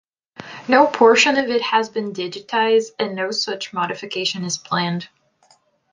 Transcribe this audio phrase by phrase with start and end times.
[0.67, 5.09] No portion of it has been digitized and no such modification is planned.